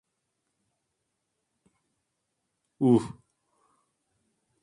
[2.81, 3.01] Uh...